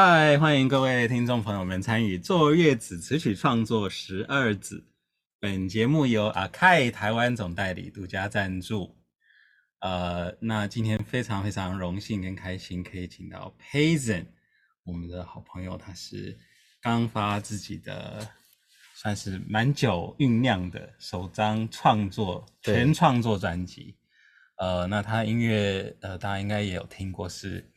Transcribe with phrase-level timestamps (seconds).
[0.00, 4.86] 嗨，欢迎各位听众朋友们参与坐月子词曲创作十二子。
[5.40, 8.96] 本节目由阿 Kai 台湾总代理独家赞助。
[9.80, 14.26] 呃，那今天非常非常荣幸跟开心，可以请到 Payson，
[14.84, 16.38] 我们的好朋友，他是
[16.80, 18.24] 刚发自己的，
[18.94, 23.96] 算是蛮久酝酿的首张创作全创作专辑。
[24.58, 27.68] 呃，那他音乐，呃，大家应该也有听过，是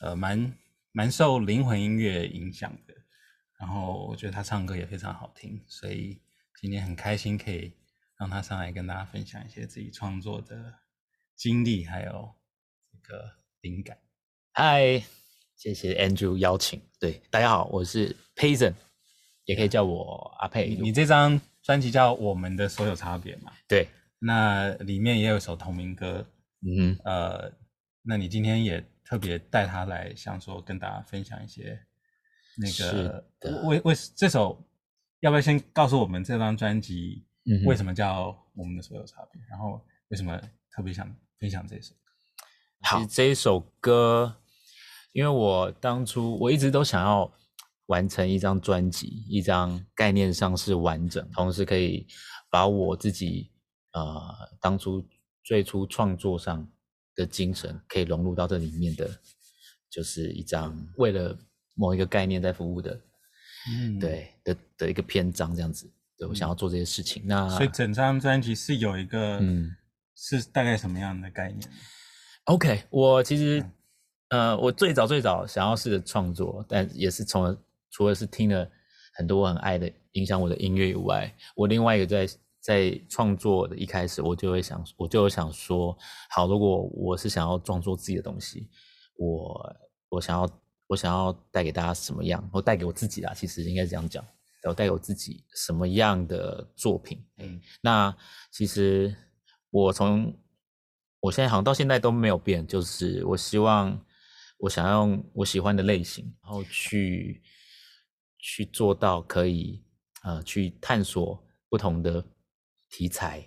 [0.00, 0.52] 呃蛮
[0.92, 2.94] 蛮受灵魂音乐影响的。
[3.58, 6.20] 然后我觉得他唱歌也非常好听，所以。
[6.60, 7.72] 今天很开心可以
[8.18, 10.74] 让他上来跟大家分享一些自己创作的
[11.34, 12.34] 经历，还有
[12.92, 13.30] 这个
[13.62, 13.96] 灵感。
[14.52, 15.02] 嗨，
[15.56, 16.82] 谢谢 Andrew 邀请。
[16.98, 18.74] 对，大家好，我是 Payson，
[19.46, 20.76] 也可以叫我阿佩。
[20.78, 23.50] 你这张专辑叫《我们的所有差别》嘛？
[23.66, 23.88] 对，
[24.18, 26.26] 那里面也有一首同名歌。
[26.60, 27.50] 嗯，呃，
[28.10, 31.80] 那你今天也特别带他来，想说跟大家分享一些
[32.58, 33.24] 那个
[33.68, 34.66] 为为这首。
[35.20, 37.26] 要不要先告诉我们这张专辑
[37.66, 39.38] 为什么叫我们的所有差别？
[39.42, 40.34] 嗯、然后为什么
[40.70, 42.10] 特别想分享这首歌？
[42.80, 44.40] 好，其实这一首歌，
[45.12, 47.30] 因为我当初我一直都想要
[47.84, 52.06] 完成一张专辑，一张概念上是完整，同时可以
[52.48, 53.52] 把我自己
[53.92, 54.18] 呃
[54.58, 55.06] 当初
[55.44, 56.66] 最初创作上
[57.14, 59.10] 的精神可以融入到这里面的，
[59.90, 61.36] 就是一张为了
[61.74, 63.00] 某一个概念在服务的。
[63.70, 67.22] 嗯，对的的一个篇章这样子，对，我想要做这些事情。
[67.24, 69.70] 嗯、那所以整张专辑是有一个，嗯，
[70.16, 71.60] 是大概什么样的概念
[72.44, 73.60] ？OK，我其实，
[74.28, 77.54] 嗯、呃，我最早最早想要试着创作，但也是从
[77.90, 78.66] 除了是听了
[79.12, 82.26] 很多我很爱的影响我的音乐以外，我另外一个在
[82.60, 85.96] 在创作的一开始，我就会想，我就想说，
[86.30, 88.68] 好，如果我是想要创作自己的东西，
[89.16, 89.76] 我
[90.08, 90.48] 我想要。
[90.90, 92.50] 我想要带给大家什么样？
[92.52, 94.26] 我带给我自己啦，其实应该是这样讲。
[94.64, 97.24] 我带给我自己什么样的作品？
[97.36, 98.12] 嗯，那
[98.50, 99.14] 其实
[99.70, 100.36] 我从
[101.20, 104.04] 我现在好像到现在都没有变，就是我希望
[104.58, 107.40] 我想要用我喜欢的类型，然后去
[108.40, 109.84] 去做到可以
[110.24, 112.20] 呃去探索不同的
[112.90, 113.38] 题材，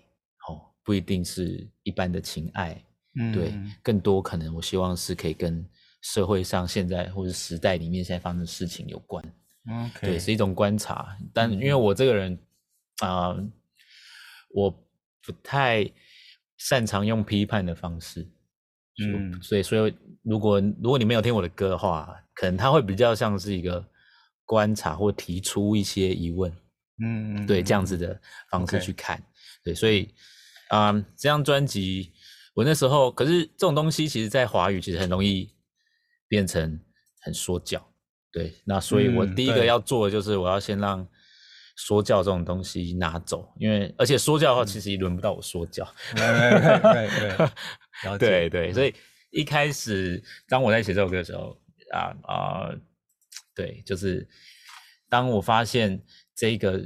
[0.48, 2.84] 哦，不一定是一般的情爱，
[3.16, 5.64] 嗯，对，更多可能我希望是可以跟。
[6.06, 9.24] 社会上现在或者时代里面现在发生的事情有关
[9.66, 10.02] ，Okay.
[10.02, 11.18] 对，是一种观察。
[11.34, 12.38] 但因为我这个人
[13.00, 13.50] 啊、呃，
[14.50, 15.90] 我不太
[16.58, 18.30] 擅长用批判的方式，
[19.02, 23.82] 嗯，所以所以如果如果你没有听我的歌的话，可能他会比较像是一个
[24.44, 26.52] 观察或提出一些疑问，
[27.02, 29.24] 嗯，对，这样子的方式去看.
[29.64, 30.14] 对，所以
[30.70, 32.12] 啊、呃，这张专辑
[32.54, 35.52] 我那时候，可是这种东西其实在华语其实很容易。
[36.30, 36.80] 变成
[37.22, 37.94] 很说教，
[38.32, 41.08] 对，那所以我第一个要做的就是我要先让
[41.76, 47.08] 说教这种东西拿走，因为而且说教的话其实也轮不到我说教，对
[48.18, 48.96] 对对 对，所以
[49.30, 51.56] 一开始当我在写这首歌的时候
[51.92, 52.72] 啊啊，
[53.54, 54.28] 对，就是
[55.10, 56.04] 当我发现
[56.34, 56.84] 这个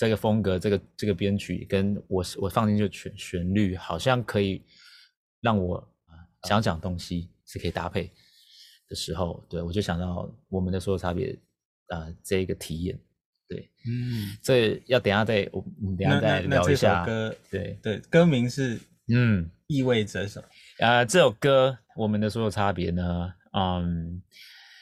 [0.00, 4.62] 这个风格这个这个编曲跟我我放进去的旋旋律好像可以
[5.42, 5.92] 让我
[6.44, 8.10] 想讲的东西是可以搭配。
[8.88, 11.38] 的时候，对，我就想到我们的所有差别
[11.88, 12.98] 啊、呃，这一个体验，
[13.46, 17.04] 对，嗯，这要等下再我们等下再聊一下。
[17.04, 18.80] 歌，对对，歌名是
[19.14, 20.48] 嗯，意味着什么？
[20.84, 24.20] 啊、呃，这首歌我们的所有差别呢，嗯，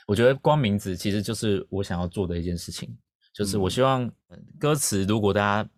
[0.07, 2.97] 我觉得光名字其实就是我想要做的一件事情，
[3.38, 4.10] 就是我希望
[4.59, 5.71] 歌词如果大家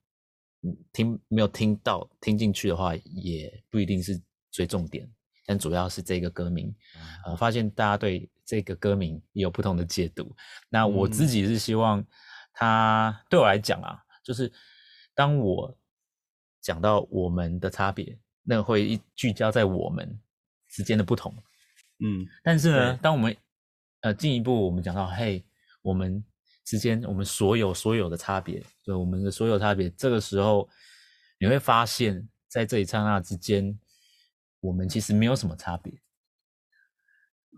[0.94, 4.18] 听没有听到听进去的话，也不一定是
[4.50, 5.06] 最重点。
[5.44, 6.74] 但主要是这个歌名，
[7.26, 10.34] 我、呃、发现大家对这个歌名也有不同的解读。
[10.70, 12.02] 那我自己是希望，
[12.54, 14.50] 它对我来讲啊，就是
[15.14, 15.76] 当我
[16.62, 20.18] 讲到我们的差别，那会聚焦在我们
[20.66, 21.30] 之间的不同。
[21.98, 23.36] 嗯，但是呢，当我们
[24.00, 25.44] 呃进一步，我们讲到嘿，
[25.82, 26.24] 我们
[26.64, 30.68] 之间我们所有所有的差别，对我们的所有差别，这个时候
[31.38, 33.78] 你会发现在这一刹那之间。
[34.62, 35.90] 我们其实没有什么差别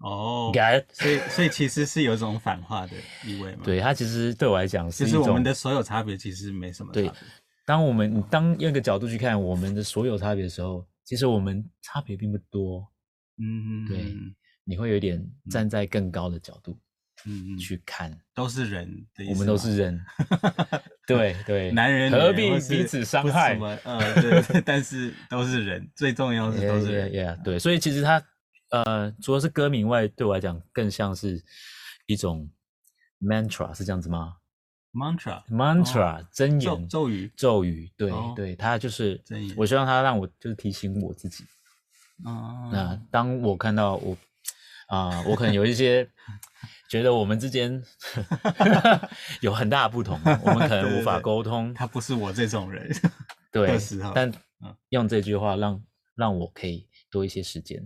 [0.03, 2.97] 哦，oh, 所以所以其实是有一种反话的
[3.27, 3.63] 意味嘛？
[3.65, 7.11] 对，它其实对我来讲是一种，就是我们的所有差别其实没什么差别。
[7.11, 7.19] 对，
[7.67, 12.89] 当我们当用一个角度去看我们的所有差别的时候，其实我们差别并不多。
[13.39, 14.15] 嗯，对，
[14.63, 15.21] 你会有点
[15.51, 16.71] 站在更高的角度。
[16.71, 16.79] 嗯，
[17.59, 20.05] 去看都是人的意思，我们都是人，
[21.07, 23.59] 对对，男人何必彼此伤害？
[23.85, 28.23] 呃，对，但是都是人，最重要是都是人，对，所以其实他
[28.71, 31.43] 呃，除了是歌名外，对我来讲更像是
[32.07, 32.51] 一种
[33.21, 34.37] mantra，是这样子吗
[34.93, 39.55] ？mantra，mantra，真言、哦、咒语，咒语，对、哦、对，他就是真言。
[39.57, 41.45] 我希望他让我就是提醒我自己。
[42.25, 44.17] 哦、那当我看到我
[44.89, 46.09] 啊、呃，我可能有一些
[46.93, 47.83] 觉得我们之间
[49.41, 51.69] 有很大的不同， 我们可能无法沟通。
[51.69, 52.87] 对对对，他不是我这种人，
[53.50, 53.79] 对，
[54.15, 54.31] 但
[54.91, 55.83] 用这句话让
[56.15, 57.83] 让我可以多一些时间，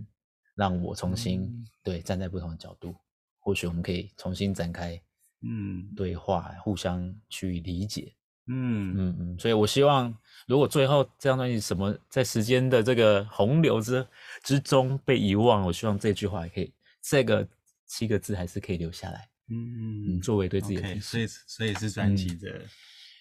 [0.55, 2.97] 让我重新、嗯、对站在不同的角度，
[3.39, 5.01] 或许我们可以重新展开
[5.41, 5.87] 嗯。
[5.95, 8.13] 对话，互相去理解。
[8.47, 8.93] 嗯。
[8.97, 10.13] 嗯嗯，所以我希望，
[10.47, 14.05] 如果最后这张专辑什么在时间的这个洪流之
[14.43, 17.47] 之中被遗忘，我希望这句话也可以，这个
[17.87, 19.29] 七个字还是可以留下来。
[19.49, 20.99] 嗯，作为对自己的提示。
[20.99, 22.69] Okay, 所以所以是专辑的、嗯，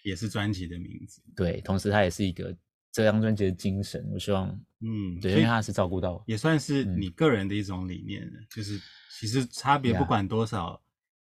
[0.04, 1.22] 也是专辑的名字。
[1.34, 2.54] 对，同时它也是一个
[2.92, 4.06] 这张专辑的精神。
[4.12, 4.48] 我希望，
[4.80, 8.78] 嗯，对，因为它是照顾到，也算是你个人的一种理念、嗯、就是
[9.18, 10.80] 其实差别不管多少，yeah.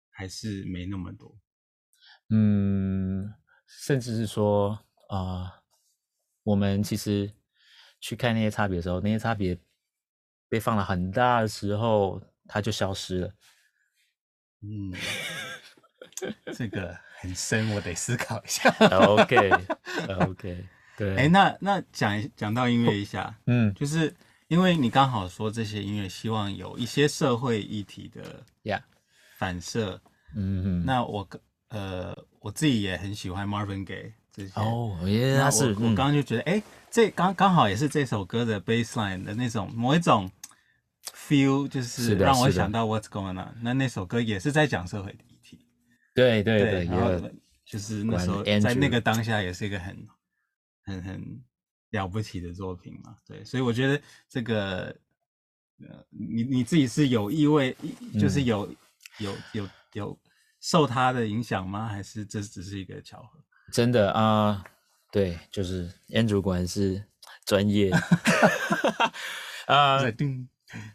[0.09, 1.37] 还是没那么多。
[2.29, 3.33] 嗯。
[3.65, 4.69] 甚至是说，
[5.09, 5.51] 啊、呃，
[6.43, 7.33] 我们其实
[7.99, 9.59] 去看那些差别的时候，那些差别
[10.47, 12.21] 被放了很大的时候，
[12.53, 13.33] 它就消失了。
[14.61, 14.93] 嗯，
[16.55, 18.69] 这个很深，我得思考一下。
[18.79, 20.65] OK，OK，
[20.95, 21.15] 对。
[21.17, 24.13] 哎，那那讲讲到音乐一下，嗯，就是
[24.47, 28.79] 因为你刚好说这些音乐希望有一些社会议题的呀
[29.37, 29.99] 反射，
[30.35, 31.27] 嗯嗯，那我
[31.69, 32.15] 呃。
[32.43, 40.29] 我自己也很喜欢 Marvin Gaye 这些哦，耶，那是我刚刚就觉得，哎、嗯，这刚刚好也是这首歌的 baseline 的那种某一种
[41.03, 43.55] feel，就是让我想到 What's Going On。
[43.61, 45.65] 那那首歌也是在讲社会议题，
[46.13, 47.29] 对对对，对，然后
[47.65, 50.07] 就是那时候在那个当下也是一个很
[50.83, 51.43] 很很
[51.91, 54.95] 了不起的作品嘛，对，所以我觉得这个
[55.79, 57.75] 呃，你你自己是有意味，
[58.19, 58.75] 就是有、嗯、
[59.19, 60.19] 有有有。
[60.65, 61.89] 受他的影响吗？
[61.89, 63.43] 还是这只是一个巧合？
[63.73, 64.63] 真的啊、呃，
[65.11, 67.03] 对，就是 Andrew 果然是
[67.43, 67.91] 专业
[69.65, 70.47] 啊， 噔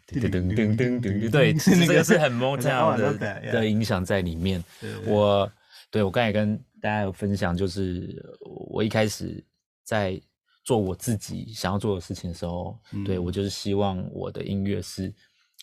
[0.07, 4.63] 噔噔噔噔噔，对，这个是很 Motown 的的影响在里面。
[5.05, 5.51] 我
[5.89, 8.23] 对我刚才跟大家有分享，就是
[8.71, 9.43] 我一开始
[9.83, 10.21] 在
[10.63, 15.13] 做我自己想要做的事情的时候，嗯、对我就是希望我的音乐是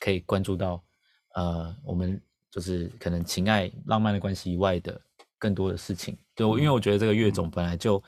[0.01, 0.83] 可以关注到
[1.35, 2.21] 呃我们。
[2.49, 4.99] 就是可能情爱、浪漫的关系以外的
[5.39, 8.03] 更多的事情，对，因为我觉得这个乐种本来就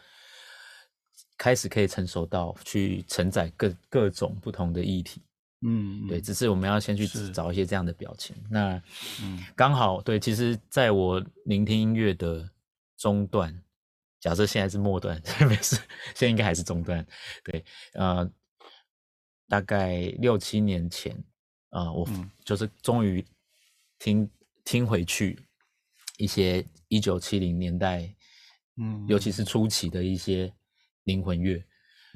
[1.37, 5.21] 开始可以成熟到去承载各各种不同的议题，
[5.63, 8.37] 嗯，对，只是我们要先去找一些这样的表情。
[8.51, 8.83] 那，
[9.23, 12.49] 嗯，刚好对，其实在我聆听音乐的
[12.97, 13.63] 中段，
[14.21, 15.77] 假设现在是末段， 没事，
[16.15, 17.07] 现在应该还是中段，
[17.45, 17.65] 对，
[17.95, 18.31] 呃，
[19.49, 21.13] 大概六七年前，
[21.71, 22.09] 啊、呃，我
[22.45, 23.25] 就是终于
[23.99, 24.31] 听。
[24.65, 25.49] 听回去
[26.19, 28.15] 一些一九七零年代，
[28.77, 30.53] 嗯，尤其是初期的一些
[31.05, 31.65] 灵魂乐，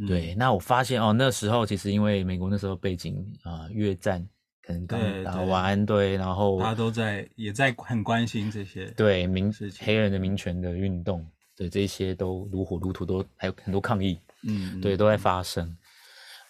[0.02, 4.26] 嗯，对，那我发现哦，那时候其实因为美国那时候背景啊，呃，越战
[4.62, 11.26] 可能刚打完，对，然后他都在也在很关心这些，对，民黑人的民权的运动，
[11.56, 15.68] 对，这些都如火如荼，都还有很多抗议，嗯，对，都在发生，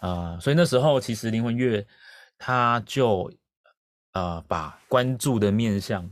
[0.00, 1.87] 啊，呃，所以那时候其实灵魂乐
[2.38, 3.32] 他就。
[4.14, 6.06] 呃，把关注的面向，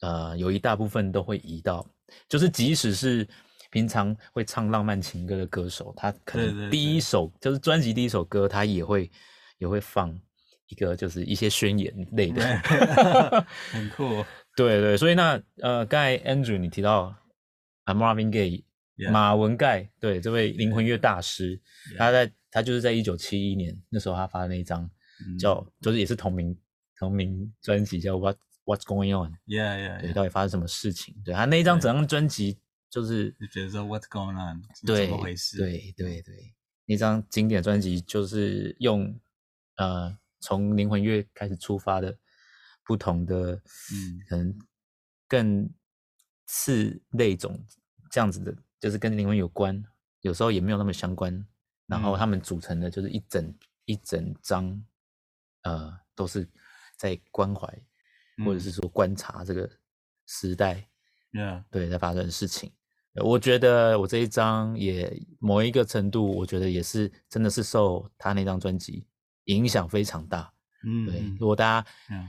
[0.00, 1.84] 呃，有一大部分都会移到，
[2.28, 3.26] 就是即使是
[3.72, 9.10] 平常会唱浪漫情歌的歌手，他可能第一首就是专辑第一首歌，他也会
[9.58, 10.16] 也会放
[10.68, 12.44] 一个就是一些宣言类的，
[13.72, 14.24] 很酷。
[14.54, 17.18] 对对，所以那呃，刚才 Andrew 你提到
[17.84, 19.10] 啊，Marvin Gaye，yeah.
[19.10, 21.58] 马文盖，对，这位灵魂乐大师.
[21.96, 24.88] 他在他就是在一九七一年那时候他发的那一张。
[25.38, 26.56] 叫就是也是同名
[26.98, 31.14] 同名专辑叫 What What's Going On？Yeah Yeah，对，到底发生什么事情？
[31.24, 32.58] 对他那一张整张专辑
[32.92, 34.62] 就是就觉得说 What's Going On？
[34.84, 35.56] 对，怎么回事？
[35.56, 39.18] 对对对，那张经典专辑就是用
[39.76, 42.18] 呃从灵魂乐开始出发的
[42.84, 43.54] 不同的
[43.92, 44.58] 嗯，可能
[45.26, 45.68] 更
[46.44, 47.58] 次类种
[48.10, 49.82] 这样子的，就是跟灵魂有关，
[50.20, 51.46] 有时候也没有那么相关，
[51.86, 53.54] 然后他们组成的就是一整
[53.86, 54.84] 一整张。
[55.64, 56.44] 呃，都是
[56.96, 57.68] 在关怀，
[58.44, 59.70] 或者是说观察这个
[60.26, 60.90] 时代，
[61.34, 62.72] 嗯，对，在发生的事情。
[63.16, 69.06] 我觉得我这一张也某一个程度，我觉得也是真的是受他那张专辑
[69.44, 70.52] 影响非常大。
[70.84, 71.22] 嗯，对。
[71.38, 71.86] 如果大家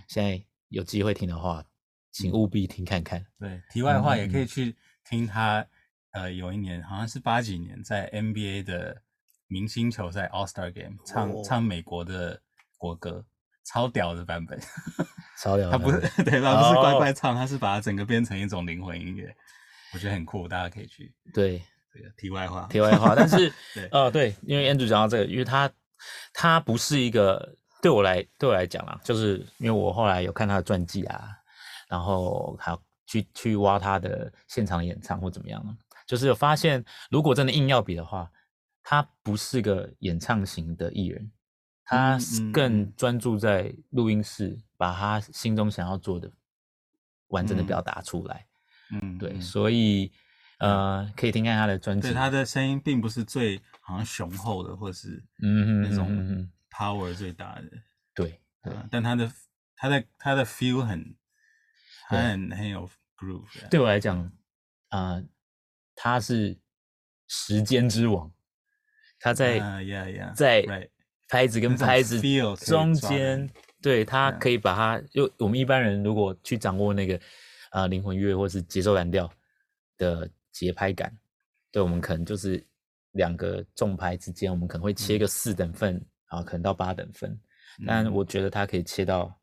[0.07, 1.63] 现在有机会听的话，
[2.11, 3.25] 请务必听看看。
[3.39, 4.75] 对，题外话也可以去
[5.07, 5.65] 听他，
[6.11, 9.01] 呃，有一年好像是八几年在 NBA 的
[9.47, 12.41] 明星球赛 All Star Game 唱唱美国的。
[12.75, 13.25] 国歌，
[13.63, 14.59] 超屌的版本，
[15.39, 15.71] 超 屌。
[15.71, 16.61] 他不是对他？
[16.61, 19.33] 不是乖乖唱，他是把它整个变成一种灵魂音乐，
[19.93, 21.13] 我觉得很酷，大家可以去。
[21.33, 21.61] 对，
[21.93, 23.13] 这个题外话，题外话。
[23.15, 25.71] 但是， 对，哦，对，因为 Andrew 讲到这个，因为他
[26.33, 31.29] 他不是一个对我来对我来讲啊，就是因为我后来有看他的传记啊，
[31.87, 38.29] 然后还有去去挖他的现场演唱或怎么样，就是有发现，如果真的硬要比的话，
[38.81, 41.31] 他不是个演唱型的艺人。
[41.85, 42.17] 他
[42.53, 46.31] 更专注在录音室，把他心中想要做的
[47.27, 48.47] 完整的表达出来。
[48.47, 48.52] 嗯，
[49.19, 50.11] 对，所以
[50.59, 52.09] 呃，可以听看他的专辑。
[52.09, 57.63] 对，他的声音并不是最好像雄厚的，或是嗯那种 power 最大的。
[58.13, 58.39] 对，
[58.89, 59.31] 但他的
[59.75, 61.15] 他的他的 feel 很
[62.07, 63.69] 很很有 groove。
[63.69, 64.31] 对我来讲，
[64.89, 65.21] 啊，
[65.95, 66.57] 他是
[67.27, 68.31] 时间之王。
[69.19, 69.59] 他在
[70.35, 70.89] 在。
[71.29, 72.21] 拍子跟拍子
[72.57, 73.49] 中间，
[73.81, 77.19] 对，他可以把它，就我们一般人如果去掌握那个
[77.73, 79.27] 啊灵魂乐或是节奏蓝调
[79.97, 81.15] 的节拍感，
[81.71, 82.63] 对，我们可能就是
[83.13, 87.39] 两个重拍之间，我们可能会切个四等份啊，可能到八等分，
[87.85, 89.35] 但我觉得它可以切到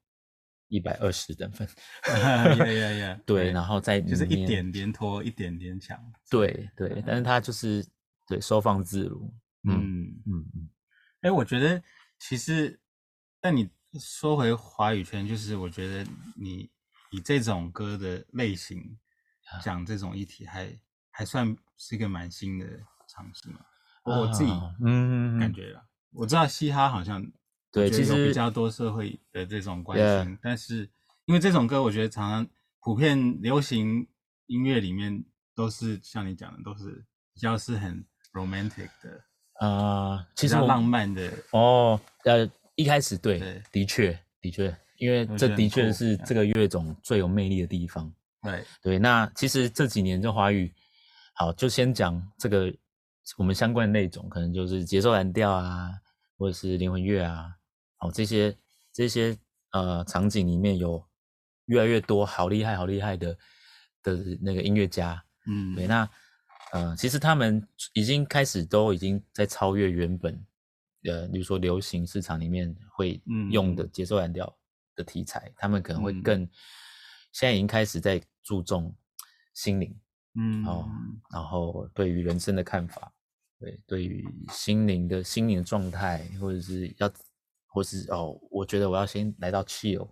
[0.68, 1.68] 一百二十等分，
[3.26, 5.98] 对，然后再就是一点点拖，一点点强，
[6.30, 7.22] 对对，但是。
[7.22, 7.84] 它就是
[8.26, 9.32] 对收放自如，
[9.64, 10.50] 嗯嗯。
[10.54, 10.68] 嗯。
[11.22, 11.82] 哎、欸，我觉得
[12.18, 12.80] 其实，
[13.40, 13.68] 但你
[13.98, 16.70] 说回华语圈，就是我觉得你
[17.10, 18.98] 以这种歌的类型
[19.62, 20.78] 讲这种议题还，还
[21.10, 22.66] 还算是一个蛮新的
[23.08, 23.60] 尝试嘛。
[24.04, 24.50] 我自己
[24.82, 27.24] 嗯感觉啦，我知道嘻哈好像
[27.70, 30.88] 对其实比较多社会的这种关心，但是
[31.26, 32.46] 因为这种歌，我觉得常常
[32.80, 34.08] 普遍流行
[34.46, 35.22] 音乐里面
[35.54, 39.24] 都是像你讲的，都是比较是很 romantic 的。
[39.60, 39.68] 啊、
[40.16, 48.12] 呃，其实浪漫的哦，呃，一开始对，对的确，的确，因为这的确是这个乐种最有魅力的地方。
[48.42, 50.72] 对对，那其实这几年这华语，
[51.34, 52.72] 好，就先讲这个
[53.36, 55.90] 我们相关的内种，可能就是节奏蓝调啊，
[56.38, 57.50] 或者是灵魂乐啊，
[57.96, 58.56] 好，这些
[58.92, 59.36] 这些
[59.72, 61.02] 呃场景里面有
[61.66, 63.36] 越来越多好厉害、好厉害的
[64.02, 65.20] 的那个音乐家。
[65.46, 66.08] 嗯，对，那。
[66.72, 70.32] 呃，其实他们已经开始都已经在超越原本，
[71.02, 74.56] 呃，比如说流行市场里面会用的节奏蓝调
[75.00, 76.50] 的题材，嗯、他们可能会更，嗯、
[77.32, 78.94] 现在已经开始在注重
[79.54, 79.98] 心灵，
[80.34, 80.88] 嗯，哦，
[81.32, 83.12] 然后对于人生的看法，
[83.58, 87.12] 对，对于心灵的心灵的状态，或者是要，
[87.66, 90.08] 或是哦，我觉得我要先来到 chill，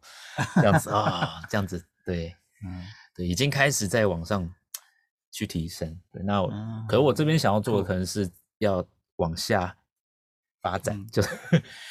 [0.57, 4.53] 这样子 啊、哦，这样子，对，嗯，对，已经开始在往上。
[5.31, 8.29] 去提升，对，那我，嗯、可是我这边想要做的可能是
[8.59, 8.85] 要
[9.17, 9.77] 往下
[10.63, 11.29] 发展，嗯、就是，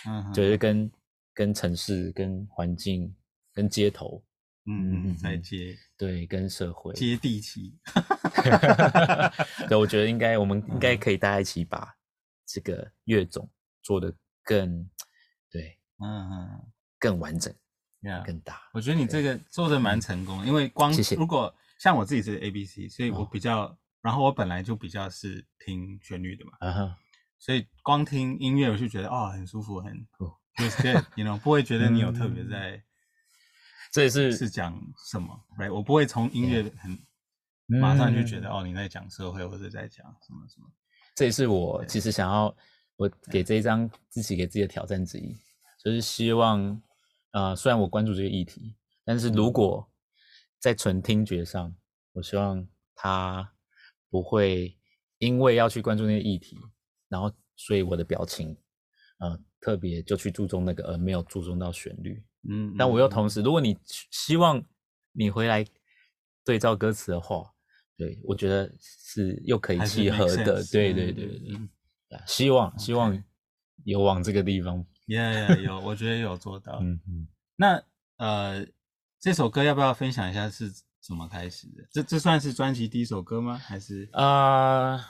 [0.07, 0.91] 嗯、 就是跟
[1.37, 3.15] 跟城市、跟环境、
[3.53, 4.23] 跟街头，
[4.65, 7.77] 嗯，在接，对，跟社会接地气
[9.69, 11.95] 对，我觉得应该，我们应该可以大家一起把
[12.47, 13.47] 这个乐种
[13.83, 14.11] 做得
[14.43, 14.89] 更，
[15.51, 16.67] 对，嗯嗯，
[16.97, 17.53] 更完整
[18.01, 18.59] ，yeah, 更大。
[18.73, 21.53] 我觉得你这个做的蛮成功，嗯、因为光如果。
[21.77, 26.97] 像我自己是 A B C，所以我比较，哦、然后我本来就比较是听旋律的嘛，
[27.37, 30.07] 所以光听音乐我就觉得哦很舒服，很
[30.57, 32.83] just good，you know，不会觉得你有特别在，嗯、
[33.91, 35.73] 这也是是讲什么，right？
[35.73, 36.91] 我不会从音乐很、
[37.67, 40.67] 嗯、马上就觉得哦你在讲社会或者在讲什么什么，
[41.15, 42.55] 这也是我其实想要
[42.95, 45.35] 我给这一张自己给自己的挑战之一，
[45.83, 46.81] 就是希望，
[47.31, 49.87] 呃，虽然我关注这个议题，但是如果
[50.59, 51.75] 在纯听觉上，
[52.13, 53.53] 我希望他
[54.09, 54.75] 不会
[55.19, 56.57] 因为要去关注那个议题，
[57.07, 58.57] 然后所以我的表情，
[59.19, 62.23] 呃，特别就去注重那个，而没有注重到旋律。
[62.49, 63.77] 嗯，但我又同时，如果你
[64.11, 64.63] 希望
[65.11, 65.65] 你回来
[66.43, 67.53] 对照歌词的话，
[67.95, 70.63] 对，我觉得是又可以契合的。
[70.65, 71.69] 对对对对，嗯，
[72.25, 73.23] 希望希望
[73.83, 74.85] 有往这个地方。
[75.07, 76.79] Yeah, yeah, 有，我觉得有做到。
[76.81, 77.83] 嗯嗯，那
[78.17, 78.67] 呃。
[79.19, 80.71] 这首歌要不要分享一下是
[81.01, 81.83] 怎么开始的？
[81.91, 83.57] 这这算是专辑第一首歌吗？
[83.57, 85.03] 还是啊、呃，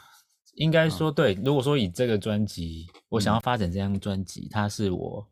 [0.57, 1.33] 应该说对。
[1.45, 5.27] 如果说以这个专辑，我想要发展这张专辑，嗯、它是我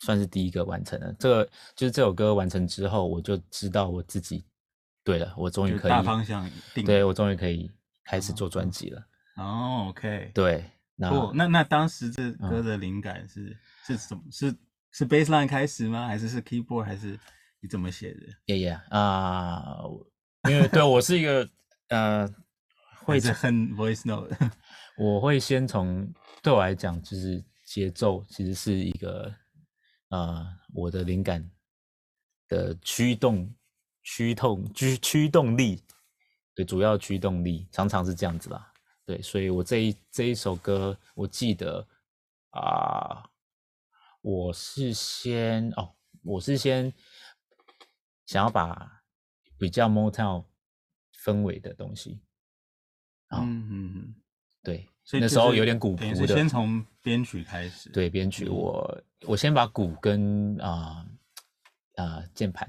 [0.00, 1.12] 算是第一个完成的。
[1.18, 4.44] 这个就是这首歌完成之后，我就知道我自己
[5.02, 6.84] 对了，我终于可以大方向定。
[6.84, 7.70] 对，我终于可以
[8.04, 9.02] 开始做专辑了。
[9.36, 10.64] 哦，OK，对。
[10.96, 13.56] 那那那当时这歌的灵感是、嗯、
[13.86, 14.22] 是什么？
[14.30, 14.54] 是
[14.92, 16.06] 是 bassline 开始吗？
[16.06, 16.84] 还是是 keyboard？
[16.84, 17.18] 还是？
[17.60, 18.20] 你怎么写的？
[18.46, 19.82] 爷爷啊，
[20.48, 21.48] 因为对我是一个
[21.88, 22.24] 呃，
[23.08, 24.36] 会很 voice note。
[24.98, 26.12] 我会先从
[26.42, 29.34] 对我来讲，就是节奏其实是一个
[30.10, 31.50] 呃我的灵感
[32.48, 33.54] 的驱动、
[34.02, 35.82] 驱动、驱驱动力，
[36.54, 38.72] 对，主要驱动力常常是这样子啦。
[39.06, 41.86] 对，所以我这一这一首歌，我记得
[42.50, 43.30] 啊、呃，
[44.20, 46.92] 我是先哦，我是先
[48.26, 49.00] 想要把
[49.56, 50.44] 比较 Motown
[51.24, 52.20] 氛围的东西，
[53.30, 54.14] 嗯嗯嗯，
[54.62, 54.88] 对。
[55.04, 57.88] 所以那时候有点古谱的，先从编曲开始。
[57.90, 61.06] 对，编曲我我先把鼓跟啊
[61.96, 62.68] 啊键盘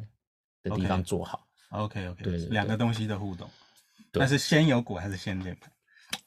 [0.63, 1.45] 的地方做好。
[1.71, 3.49] OK OK，对，两个东西的互动。
[4.13, 5.69] 但是先有鼓还是先键盘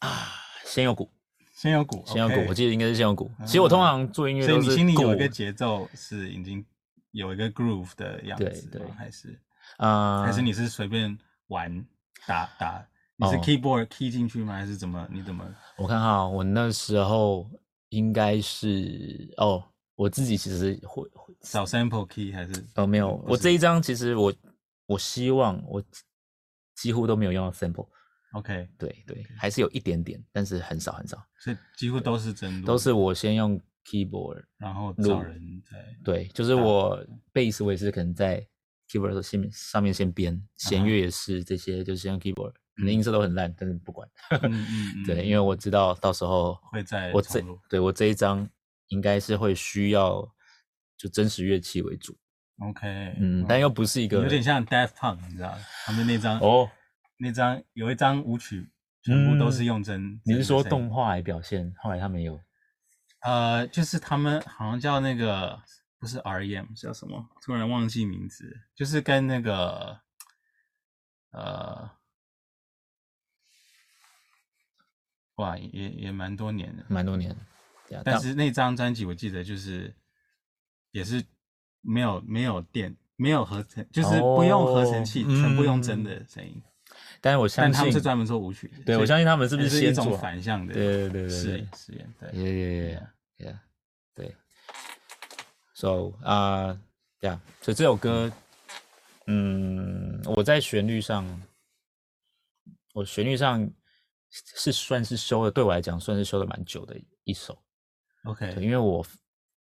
[0.01, 0.35] 啊？
[0.67, 1.11] 先有鼓，
[1.55, 2.45] 先有鼓，先有鼓。
[2.47, 3.31] 我记得应该是先有鼓。
[3.47, 6.63] 其实我通常做音乐都是，所以你心里有一个节奏，是已经
[7.13, 9.41] 有一个 groove 的样子，对，还是
[9.79, 10.25] 啊？
[10.27, 11.85] 还是你是随便玩
[12.27, 12.87] 打打？
[13.23, 14.55] 你是 keyboard key 进去吗？
[14.55, 15.09] 还是怎么？
[15.11, 15.45] 你怎么？
[15.79, 17.49] 我看哈，我那时候
[17.91, 19.63] 应该是哦，
[19.95, 22.53] 我自己其实会会找 sample key 还是？
[22.77, 24.33] 哦，没有，我这一张其实我
[24.87, 25.83] 我希望我
[26.77, 27.89] 几乎都没有用到 sample。
[28.33, 32.67] OK，对对，还是有一点点，但是很少很少，所以几乎都是真的。
[32.67, 35.79] 都是我先用 keyboard，然后找人在。
[36.03, 36.99] 对，就是我
[37.35, 38.43] bass 我也是可能在
[38.89, 42.55] keyboard 先上面先编，弦乐也是这些，就是先用 keyboard。
[42.75, 44.09] 可能音色都很烂，但是不管。
[44.31, 45.05] 嗯嗯 嗯。
[45.05, 48.49] 对，因为我知道到时候会在我这对我这一张
[48.89, 50.27] 应该是会需要
[50.97, 52.17] 就真实乐器为主。
[52.61, 53.15] OK。
[53.19, 56.71] 嗯，但又不是一个有点像 Death Punk，你知道他们那张哦，
[57.19, 58.71] 那张有一张舞曲
[59.03, 60.19] 全部都是用真。
[60.25, 61.73] 你是说动画来表现？
[61.79, 62.41] 后来他们有
[63.21, 65.61] 呃，就是他们好像叫那个
[65.99, 67.29] 不是 REM，是叫什么？
[67.45, 70.01] 突然忘记名字，就是跟那个
[71.33, 71.91] 呃。
[75.37, 77.35] 哇，也也蛮多年的，蛮多年。
[78.05, 79.95] 但是那张专辑我记得就是，
[80.93, 81.23] 也是
[81.83, 86.63] 没有没有电，没有合成，就是不用合成器，全部用真的声音。
[87.21, 88.85] 但是我相信他们是专门做舞曲的。
[88.85, 90.73] 对，我相信他们是不是是一种反向的？
[90.73, 92.15] 对对对对，实实验。
[92.19, 93.59] 对，耶耶耶耶，
[94.15, 94.35] 对。
[95.75, 96.79] So 啊，
[97.21, 98.33] 对啊，所以这首歌，
[99.27, 101.43] 嗯，我在旋律上，
[102.95, 103.71] 我旋律上。
[104.33, 107.63] 是算是修的，对我来讲算是修的蛮久的一首。
[108.25, 109.05] OK，因为我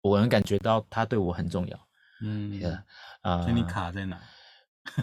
[0.02, 1.88] 我能感觉到它对我很重要。
[2.24, 2.62] 嗯，
[3.22, 4.22] 啊，所以你卡在哪？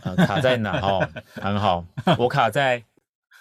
[0.02, 0.80] 呃，卡在哪？
[0.80, 1.84] 哦，很好，
[2.18, 2.82] 我卡在，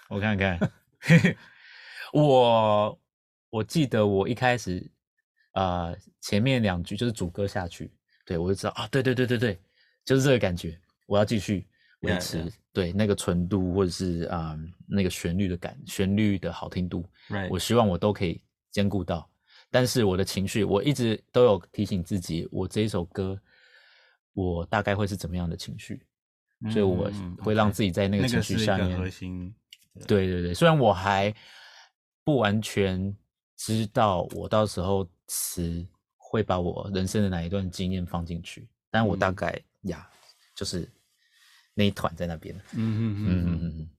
[0.10, 0.60] 我看看，
[2.12, 3.00] 我
[3.50, 4.92] 我记得我一开始
[5.54, 7.92] 啊、呃，前面两句就是主歌下去，
[8.26, 9.60] 对我就知道啊，对对对对对，
[10.04, 11.68] 就是这个感觉，我要继续。
[12.02, 12.54] 维持 yeah, yeah.
[12.72, 17.04] 对那个纯度，或者是啊、呃、那个旋律的感，旋律的好听度.
[17.50, 19.28] 我希望我都可以兼顾到。
[19.72, 23.40] 但是我的情绪，我一直都有提醒自己，我这一首歌，
[24.34, 26.06] 我大概会是怎么样的情绪，
[26.62, 28.90] 嗯、所以我会让自己在那个情绪下面。
[28.90, 29.54] 那个、核心。
[30.08, 31.34] 对对对，虽然我还
[32.24, 33.14] 不完全
[33.56, 35.84] 知道我到时候词
[36.16, 39.50] 会把我人生的哪一段经验放进去，但我大概、
[39.82, 40.08] 嗯、呀，
[40.54, 40.88] 就是。
[41.78, 43.90] 那一团在那边，嗯嗯嗯嗯嗯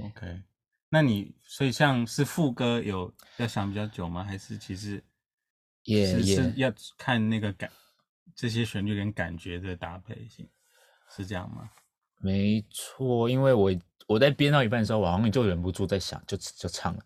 [0.00, 0.42] 嗯，OK，
[0.88, 4.24] 那你所以像是副歌有要想比较久吗？
[4.24, 5.00] 还是其实
[5.84, 7.70] 也是要看那个感
[8.34, 10.48] 这些旋律跟感觉的搭配性，
[11.16, 11.70] 是这样吗？
[12.18, 13.70] 没错，因为我
[14.08, 17.04] 我在编到一半的时候，我好像就忍不住在想，就就唱了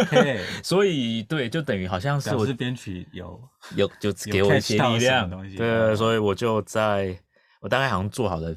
[0.00, 3.40] ，OK， 所以对，就等于好像是我是编曲有
[3.76, 7.16] 有就给我一些力量，对，所以我就在
[7.60, 8.52] 我大概好像做好了。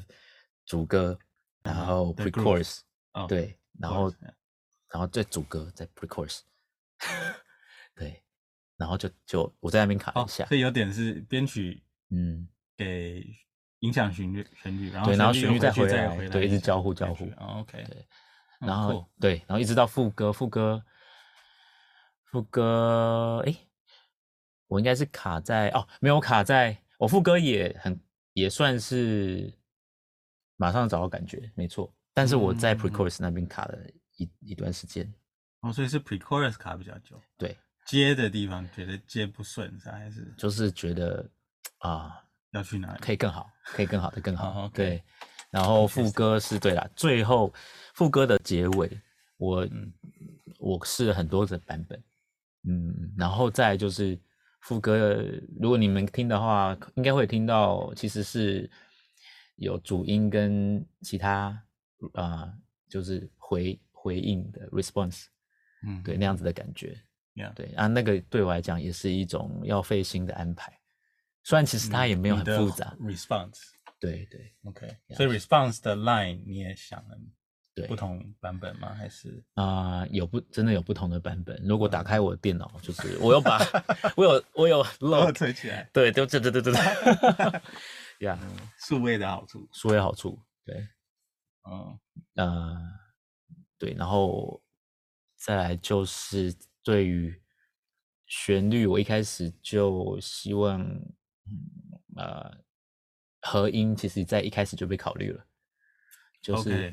[0.66, 1.16] 主歌，
[1.62, 2.80] 然后 pre-chorus，
[3.28, 4.12] 对，然后，
[4.90, 6.40] 然后再主歌，再 pre-chorus，
[7.94, 8.20] 对，
[8.76, 13.24] 然后就就我在那边卡一下，所以有点是编曲，嗯，给
[13.78, 18.06] 影响旋律，旋律，然后对，然后旋律再回来，对，一直交互交互，OK，对，
[18.58, 20.82] 然后对，然后一直到副歌，副歌，
[22.24, 23.54] 副歌，哎，
[24.66, 28.00] 我应该是卡在哦，没有卡在，我副歌也很
[28.32, 29.52] 也算是。
[30.56, 31.92] 马上找到感觉，没错。
[32.14, 33.78] 但是我在 pre-chorus 那边卡了
[34.16, 35.12] 一、嗯、一段时间。
[35.60, 37.20] 哦，所以是 pre-chorus 卡比较久。
[37.36, 40.32] 对，接的地方觉得接不顺，是还是？
[40.36, 41.28] 就是觉得
[41.80, 43.00] 啊，要去哪里？
[43.00, 44.52] 可以更好，可以更好的更好。
[44.64, 44.72] Oh.
[44.72, 45.02] 对，
[45.50, 47.52] 然后副歌是对啦，最后
[47.94, 48.98] 副歌的结尾，
[49.36, 49.92] 我、嗯、
[50.58, 52.02] 我试了很多的版本。
[52.62, 54.18] 嗯，然后再就是
[54.60, 55.22] 副歌，
[55.60, 58.70] 如果你们听的话，应该会听到，其实是。
[59.56, 61.62] 有主音跟其他
[62.14, 62.54] 啊、呃，
[62.88, 65.26] 就是回回应的 response，
[65.82, 66.96] 嗯，对，那样子的感觉.
[67.54, 70.72] 对啊，那个对我来讲也是一种要费心的安排，
[71.42, 72.96] 虽然其实它也没有很复杂。
[73.00, 73.60] response，
[74.00, 77.18] 对对，OK，所以 response 的 line 你也想了
[77.74, 78.94] 对不同版本吗？
[78.94, 81.60] 还是啊、呃，有不真的有不同的版本。
[81.62, 83.60] 如果打开我的电脑，就是我有把
[84.16, 86.82] 我有我有 load 存起来，对，对对对对对对，
[88.20, 88.38] 呀，
[88.78, 90.88] 数位的好处，数位好处，对，
[91.68, 91.98] 嗯
[92.34, 92.76] 呃，
[93.78, 94.62] 对，然后
[95.36, 97.42] 再来就是对于。
[98.28, 100.84] 旋律，我一开始就希望，
[102.16, 102.58] 呃，
[103.40, 105.46] 和音其实在一开始就被考虑了，
[106.42, 106.92] 就是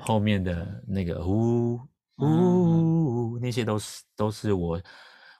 [0.00, 1.80] 后面的那个呜
[2.16, 4.82] 呜，那些都是都是我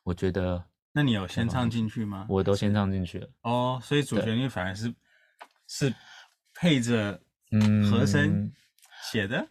[0.05, 0.65] 我觉得。
[0.93, 2.25] 那你有先唱进去吗？
[2.29, 3.29] 我都先唱进去了。
[3.43, 4.95] 哦，所以主旋律反而是
[5.75, 5.95] 是
[6.55, 7.19] 配着
[7.51, 8.53] 嗯和声
[9.11, 9.49] 写的，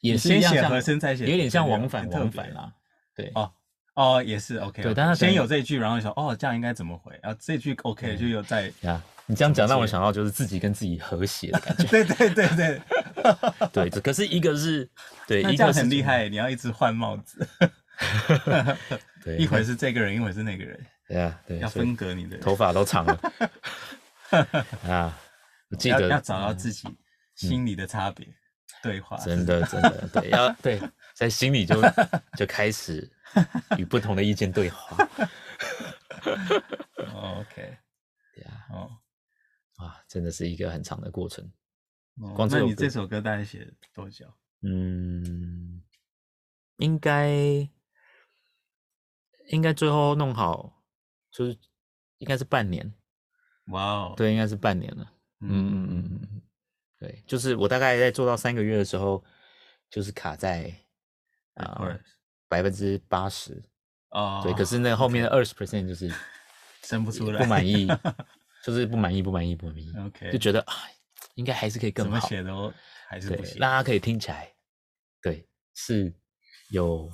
[0.00, 2.72] 也是先写和声再写，有点像往返往返啦。
[3.14, 3.52] 对哦。
[3.94, 4.82] 哦，也是 OK。
[4.82, 7.16] 对，但是先有这一句，然后你说哦，这样应该怎么回？
[7.22, 9.00] 然后这句 OK 就有在呀。
[9.26, 11.84] 你这样讲让我想到就是自己跟自己和谐的感觉。
[11.88, 12.80] 对对对对
[13.72, 14.90] 对，可是一个是
[15.28, 17.48] 对，一个很厉害，你要一直换帽子。
[19.22, 20.86] 对，一会是这个人，一会是那个人。
[21.06, 23.20] 对啊，对，要分隔你的头发都长了。
[24.88, 25.18] 啊，
[25.70, 26.88] 我记得要找到自己
[27.34, 28.26] 心里的差别，
[28.82, 29.16] 对话。
[29.18, 30.80] 真的真的对，要对，
[31.14, 31.80] 在心里就
[32.36, 33.10] 就开始。
[33.76, 34.96] 与不同的意见对话。
[37.02, 37.76] OK，
[38.32, 38.98] 对啊，哦，
[39.74, 41.44] 啊，真的是一个很长的过程。
[42.20, 44.32] 哦、光那你这首歌大概写多久？
[44.62, 45.82] 嗯，
[46.76, 47.28] 应该
[49.48, 50.84] 应该最后弄好，
[51.32, 51.58] 就是
[52.18, 52.94] 应该是半年。
[53.66, 55.12] 哇哦，对，应该是半年了。
[55.40, 56.42] 嗯嗯嗯嗯，
[56.98, 59.22] 对，就是我大概在做到三个月的时候，
[59.90, 60.72] 就是卡在
[61.54, 61.76] 啊。
[61.80, 62.00] 呃
[62.46, 63.60] 百分之八十
[64.10, 66.08] 哦，对，可是那后面的二十 percent 就是
[66.84, 67.88] 生不出来，不满意，
[68.62, 69.92] 就是不满意，不满意，不满意。
[69.98, 70.74] OK，就觉得啊，
[71.34, 72.12] 应该还是可以更好。
[72.12, 72.72] 怎么写都
[73.08, 74.54] 还是不行，让他可以听起来，
[75.20, 76.14] 对，是
[76.68, 77.10] 有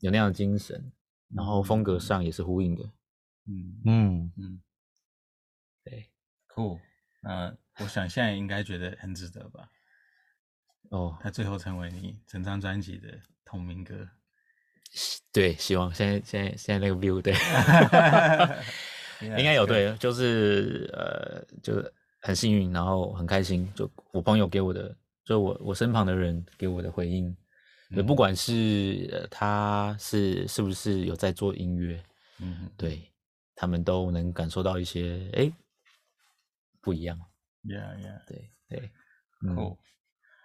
[0.00, 0.92] 有那样的精神，
[1.34, 2.82] 然后风格上也是呼应的。
[3.46, 4.62] 嗯嗯嗯，
[5.84, 6.10] 对
[6.48, 6.80] ，Cool。
[7.22, 9.68] 那我想现在应该觉得很值得吧？
[10.90, 13.08] 哦，他最后成为你整张专辑的
[13.44, 14.08] 同名歌。
[15.32, 17.32] 对，希望现在现在现在那个 view 对，
[19.38, 27.34] 应该有对，就是呃，就是很幸运，然后很开心，就我朋友给我的，就我我身旁的人给我的回应，
[27.94, 32.04] 对，不管是、呃、他是是不是有在做音乐，
[32.40, 33.10] 嗯，对，
[33.54, 35.50] 他们都能感受到一些哎
[36.82, 37.18] 不一样
[37.62, 38.92] ，yeah yeah，对对，
[39.46, 39.78] 嗯，Cool.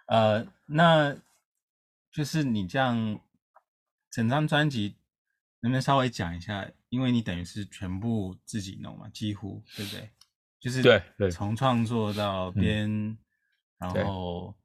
[0.06, 1.14] 呃，那
[2.10, 3.20] 就是你这样。
[4.10, 4.96] 整张专辑
[5.60, 6.66] 能不能稍微讲一下？
[6.88, 10.10] 因为你等于是全部自己弄嘛，几乎对不对？
[10.58, 13.18] 就是对，从创作到编，嗯、
[13.78, 14.56] 然后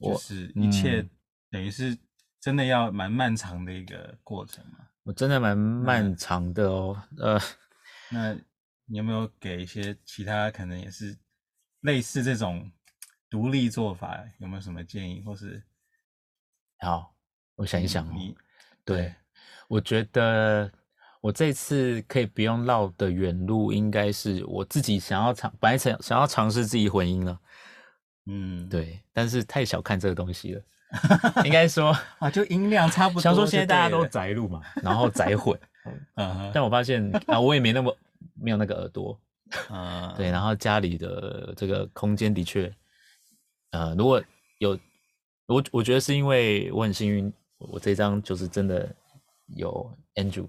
[0.00, 1.04] 就是一切
[1.50, 1.98] 等于是
[2.40, 4.86] 真的要蛮漫长的一个过程嘛。
[5.02, 7.02] 我真的蛮漫长的哦。
[7.18, 7.36] 呃，
[8.10, 8.38] 那
[8.86, 11.16] 你有没有给一些其他可能也是
[11.80, 12.70] 类似这种
[13.30, 14.22] 独立做法？
[14.38, 15.22] 有没有什么建议？
[15.24, 15.62] 或是
[16.78, 17.14] 好，
[17.56, 18.10] 我想一想、哦。
[18.14, 18.36] 你
[18.84, 19.14] 对，
[19.68, 20.70] 我觉得
[21.22, 27.40] 我这次可以不用绕的远路，应该是我自己想要尝，本来想想要尝试自己混音了，
[28.26, 30.62] 嗯，对，但是太小看这个东西了，
[31.44, 33.22] 应该说 啊，就音量差不多。
[33.22, 35.58] 想说现在大家都宅录嘛，然后宅混，
[36.16, 37.96] 嗯， 但我发现啊，我也没那么
[38.34, 39.20] 没有那个耳朵，
[39.70, 42.72] 嗯，对，然后家里的这个空间的确，
[43.70, 44.22] 呃，如果
[44.58, 44.78] 有
[45.46, 47.32] 我，我觉得是因为我很幸运。
[47.56, 48.94] 我这张就是真的
[49.56, 50.46] 有 Andrew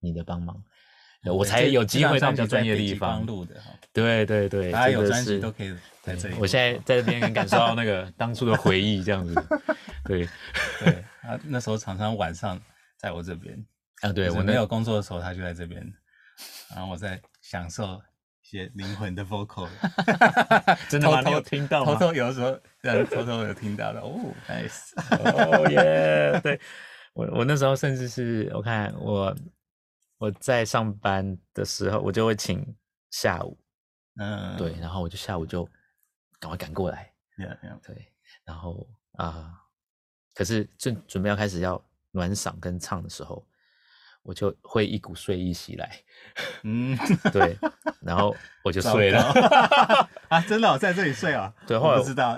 [0.00, 0.62] 你的帮忙，
[1.24, 3.70] 我才有机会到比较专业的地方录的哈。
[3.90, 6.34] 对对对，大家有专辑都可以在这里。
[6.38, 9.34] 我现在在这边能感受到 那个当初的回忆，这样子。
[10.04, 10.28] 对
[10.80, 12.60] 对，啊，那时候常常晚上
[12.98, 13.64] 在我这边
[14.02, 15.90] 啊，对我没有工作的时候，他就在这边，
[16.70, 18.00] 然后我在享受
[18.42, 19.68] 一些灵魂的 vocal。
[20.88, 21.22] 真的吗？
[21.22, 22.58] 偷偷听到，偷偷有时候。
[22.82, 26.40] 对，偷偷有听到的哦，nice， 哦耶！
[26.42, 26.58] 对
[27.12, 29.36] 我，我那时候甚至是我看我
[30.16, 32.64] 我在上班的时候，我就会请
[33.10, 33.58] 下午，
[34.16, 35.68] 嗯，对，然后我就下午就
[36.38, 37.78] 赶快赶过来，yeah, yeah.
[37.86, 38.10] 对，
[38.44, 39.54] 然后啊、呃，
[40.34, 43.46] 可是正准备要开始要暖嗓跟唱的时候，
[44.22, 45.90] 我就会一股睡意袭来，
[46.62, 46.96] 嗯，
[47.32, 47.56] 对，
[48.02, 49.22] 然后我就睡了。
[50.28, 51.52] 啊，真的、哦，在这里睡啊？
[51.66, 52.36] 对，后来我不知道，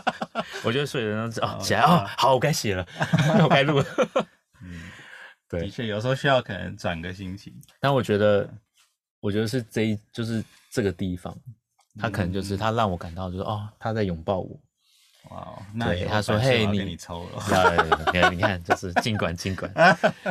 [0.64, 2.86] 我就睡了，然后哦起来哦，好，我该写了，
[3.42, 3.86] 我该录了。
[4.62, 4.90] 嗯，
[5.48, 7.54] 对，的确，有时候需要可能转个心情。
[7.78, 8.48] 但我觉得
[9.20, 11.36] 我觉得是这一就是这个地方，
[11.98, 14.58] 他可能就是他让我感到就是、嗯、哦，他在拥抱我。
[15.28, 17.42] 哇，对，他说：“嘿，你你抽了，
[18.10, 19.70] 对你看，就是尽管尽管，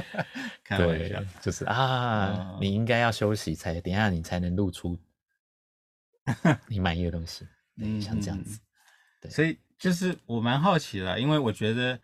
[0.68, 4.98] 对，就是啊，你应该要休息才，等下你才能露出
[6.68, 7.48] 你满意的东西，
[7.78, 8.60] 嗯，像这样子。
[9.22, 11.98] 对，所以就是我蛮好奇的，因为我觉得，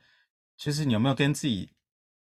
[0.56, 1.70] 就是你有没有跟自己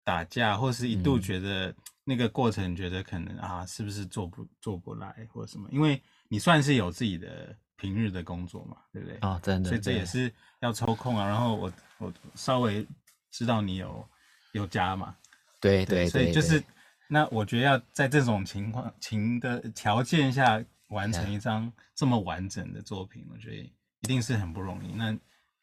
[0.04, 5.68] 打架，或是一度觉得那个过程，觉得可能啊，是不是做不做不来，或什么？
[5.72, 9.18] 因为你算是有自己的。”平日的工作嘛，对不对？
[9.22, 11.28] 哦，真的，所以这也是要抽空啊。
[11.28, 12.88] 然后我我稍微
[13.32, 14.08] 知道你有
[14.54, 15.16] 有家嘛，
[15.60, 16.64] 对对，对，所以就是
[17.08, 24.94] 那我觉得要在这种情况情的条件下完成一张这么完整的作品，我觉得一定是很不容易。
[24.94, 25.12] 那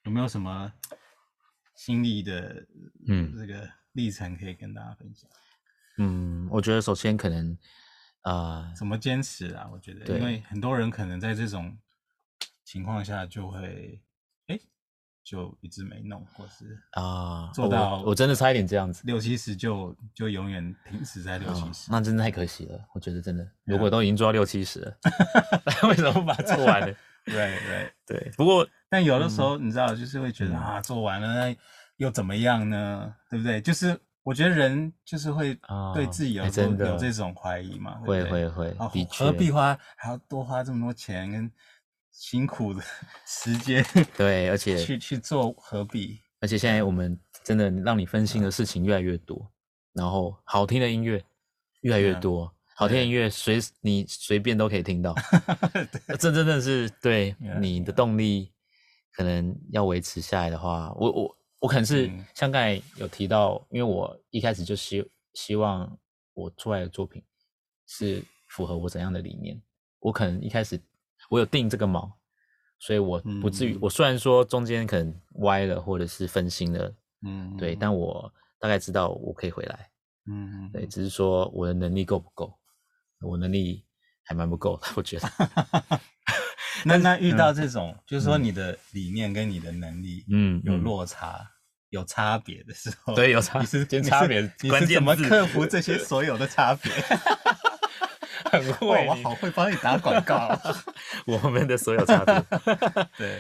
[0.05, 0.73] 有没有什么
[1.77, 2.67] 心历的
[3.07, 5.31] 嗯这个历程可以跟大家分享？
[5.99, 7.57] 嗯，我觉得首先可能
[8.23, 9.69] 啊，呃、怎么坚持啊？
[9.73, 11.77] 我觉得，因为很多人可能在这种
[12.71, 14.01] 情况下就会，
[14.47, 14.57] 哎，
[15.25, 22.79] 就一直没弄，或是啊，做到我，我真的差一点这样子，六七十就就永远停止在六七十，那真的太可惜了。
[22.95, 24.97] 我觉得真的，如果都已经做到六七十了，
[25.89, 26.95] 为什么不把它做完呢？
[27.27, 28.33] 对对对。
[28.37, 31.57] 不过，但有的时候你知道，就是会觉得啊，做完了那
[31.97, 33.13] 又怎么样呢？
[33.29, 33.61] 对不对？
[33.61, 35.59] 就是我觉得人就是会
[35.93, 41.51] 对自己有有这种怀疑嘛，会会会，的确，何必花还要多花这么多钱跟。
[42.13, 42.83] 辛苦的
[43.27, 43.85] 时间，
[44.17, 46.19] 对，而且去去做何必？
[46.41, 49.51] 而且现在我们真的让你分心的事情越来越多，
[49.93, 51.23] 然后好听的音乐
[51.83, 55.15] 越来越多，好听的音乐随你随便都可以听到，
[56.19, 58.53] 这真的是对你的动力，
[59.13, 65.99] 可能要维持下来的话，我我我可能是像刚才有提到，因为我一开始就希希望
[66.33, 67.23] 我出来的作品
[67.87, 69.61] 是符合我怎样的理念，
[69.99, 70.81] 我可能一开始。
[71.31, 72.13] 我有定这个锚，
[72.79, 73.75] 所以我不至于。
[73.75, 79.89] 嗯、我虽然说中间可能歪了，或者是分心了，嗯，对，但我大概知道我可以回来，
[80.31, 82.53] 嗯，对，只是说我的能力够不够？
[83.23, 83.85] 我能力
[84.25, 85.31] 还蛮不够的，我觉得。
[86.85, 91.47] 那那遇到这种，嗯、就是说你的理念跟你的能力，嗯，有落差、嗯、
[91.91, 96.91] 有差别的时候，对，有差，你是差别，你是怎么克服这些 所有的差别？
[98.51, 100.59] 很会，我好会帮你打广告，
[101.27, 102.35] 我们的所有差别。
[103.17, 103.37] 对，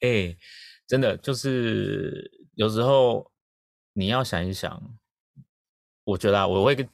[0.00, 0.38] 哎、欸，
[0.86, 3.30] 真的就是有时候
[3.92, 4.98] 你要想一想，
[6.04, 6.88] 我觉得啊，我会跟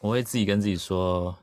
[0.00, 1.36] 我会自己跟自己说，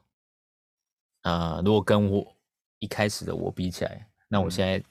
[1.22, 2.36] 啊、呃，如果跟我
[2.80, 4.84] 一开始的我比起来，那我现在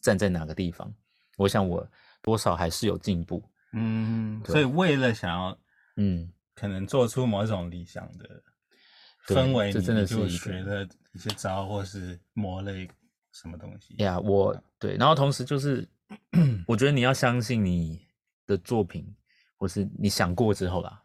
[0.00, 0.88] 站在哪个地方？
[0.88, 0.94] 嗯、
[1.38, 1.86] 我想我
[2.22, 3.42] 多少还是有进步。
[3.72, 5.58] 嗯，对所以为了想要，
[5.96, 8.42] 嗯，可能做出某种理想的。
[9.26, 12.72] 氛围，这真的是学了一些招，或是磨了
[13.32, 15.86] 什么东西呀？Yeah, 我对，然后同时就是，
[16.66, 18.06] 我觉得你要相信你
[18.46, 19.14] 的作品，
[19.56, 21.02] 或是你想过之后啦，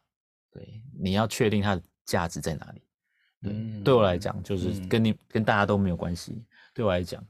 [0.52, 2.82] 对，你要确定它的价值在哪里。
[3.42, 6.46] 对，嗯、对我来讲，就是跟你、嗯、跟大家都没有关系。
[6.74, 7.26] 对我来讲，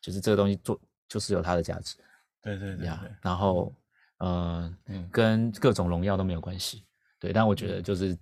[0.00, 1.96] 就是这个东西做就是有它的价值。
[2.40, 3.10] 对对对，对。
[3.20, 3.74] 然后，
[4.18, 6.84] 呃，嗯、跟各种荣耀都没有关系。
[7.18, 8.16] 对，但我觉得就是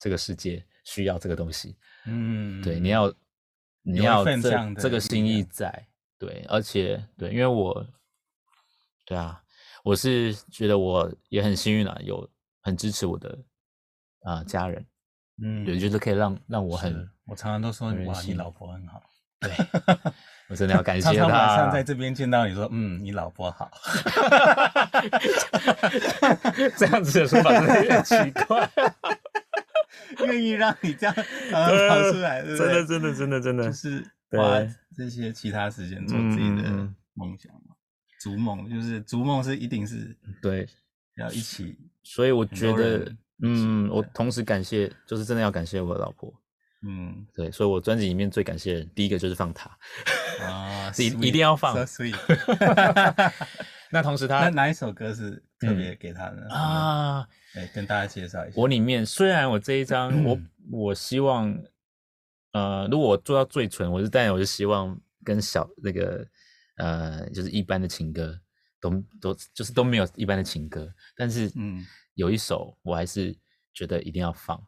[0.00, 0.66] 这个世界。
[0.84, 3.12] 需要这个东西，嗯，对，你要，
[3.82, 5.86] 你要这这个心意在，
[6.18, 7.86] 对，而且对，因为我，
[9.04, 9.40] 对啊，
[9.84, 12.28] 我是觉得我也很幸运啊，有
[12.60, 13.38] 很支持我的
[14.22, 14.84] 啊、呃、家人，
[15.42, 19.02] 嗯，对，就是可以让让我很，我常常都说哇，你老婆很好，
[19.40, 19.50] 对，
[20.50, 21.14] 我真的要感谢他。
[21.14, 23.70] 常常晚上在这边见到你说，嗯，你老婆好，
[26.76, 28.14] 这样子的说法真的有点 奇
[28.46, 28.70] 怪。
[30.20, 31.14] 愿意让你这样
[31.50, 31.68] 跑
[32.10, 34.60] 出来，对对真的，真的，真的，真的，就是花
[34.96, 36.70] 这些其他时间做自己的
[37.14, 37.74] 梦想嘛。
[38.20, 40.68] 逐梦就是逐梦，是一定是对，
[41.16, 41.76] 要一起。
[42.02, 46.32] 所以我觉得，嗯，我同时感谢，就是真的要感谢我的老婆。
[46.84, 49.70] 嗯，对，所以我专辑里面最感谢的第一个就是放她
[50.44, 51.76] 啊， 一一定要放。
[53.90, 57.28] 那同时他，那哪一首歌是特别给他的、嗯、啊？
[57.54, 58.54] 哎，跟大家介绍一下。
[58.56, 60.38] 我里面虽然我这一张， 我
[60.70, 61.56] 我希望，
[62.52, 66.26] 呃，如果我做到最纯，我是但我是希望跟小那个
[66.76, 68.40] 呃，就是一般的情歌
[68.80, 71.84] 都都就是都没有一般的情歌，但是嗯，
[72.14, 73.36] 有一首我还是
[73.74, 74.58] 觉得一定要放，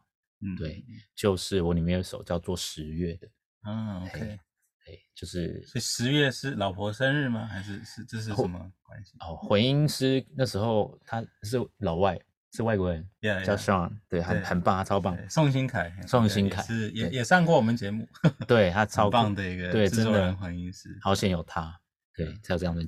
[0.41, 0.83] 嗯，对，
[1.15, 3.27] 就是我里面有一首叫做十月的，
[3.67, 4.39] 嗯，OK。
[4.85, 7.47] 对，就是，所以十月是老婆生日吗？
[7.47, 9.13] 还是是这是什么关系？
[9.19, 12.15] 哦，混音师那时候他是老外
[12.55, 15.17] 是外国人，yeah, yeah, 叫 Sean，对，很很棒，他超棒。
[15.29, 18.07] 宋新凯，宋新凯是也也上过我们节目，
[18.47, 21.77] 对他 超棒的一个对，真的混音师，好险有他，
[22.15, 22.81] 对，才有这样的。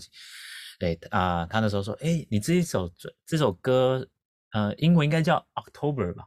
[0.80, 2.89] 对啊，他那时候说，哎，你这一首
[3.25, 4.08] 这首歌，
[4.53, 6.23] 呃，英文应该叫 October 吧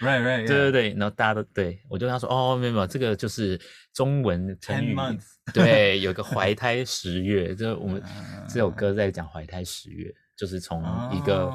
[0.00, 3.60] ？Right, right， 对对对，然后大家都对我就跟他说，哦，没有没有，这个就是
[3.92, 4.96] 中文成语，
[5.52, 8.02] 对，有个怀胎十月，就是我们
[8.48, 10.82] 这首歌在讲怀胎十月，就是从
[11.12, 11.52] 一个。